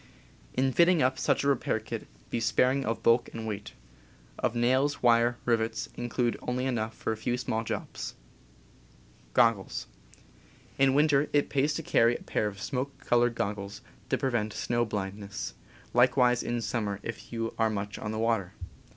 In 0.55 0.71
fitting 0.73 1.03
up 1.03 1.19
such 1.19 1.43
a 1.43 1.47
repair 1.47 1.79
kit, 1.79 2.07
be 2.31 2.39
sparing 2.39 2.83
of 2.85 3.03
bulk 3.03 3.29
and 3.33 3.45
weight. 3.45 3.73
Of 4.39 4.55
nails, 4.55 5.03
wire, 5.03 5.37
rivets, 5.45 5.89
include 5.95 6.39
only 6.41 6.65
enough 6.65 6.95
for 6.95 7.11
a 7.13 7.17
few 7.17 7.37
small 7.37 7.63
jobs. 7.63 8.15
In 9.37 10.95
winter 10.95 11.29
it 11.33 11.49
pays 11.49 11.75
to 11.75 11.83
carry 11.83 12.15
a 12.15 12.23
pair 12.23 12.47
of 12.47 12.59
smoke 12.59 12.97
colored 13.05 13.35
goggles, 13.35 13.81
to 14.09 14.17
prevent 14.17 14.53
snow 14.53 14.85
blindness— 14.85 15.53
likewise 15.93 16.41
in 16.41 16.61
sum 16.63 16.85
mer 16.85 16.99
if 17.03 17.31
you 17.31 17.53
are 17.59 17.69
much 17.69 17.99
on 17.99 18.11
the 18.11 18.17
water. 18.17 18.53